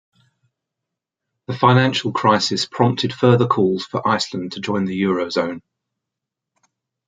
The 1.45 1.53
financial 1.55 2.11
crisis 2.11 2.65
prompted 2.65 3.13
further 3.13 3.45
calls 3.45 3.85
for 3.85 4.01
Iceland 4.07 4.53
to 4.53 4.59
join 4.59 4.85
the 4.85 4.99
Eurozone. 4.99 5.61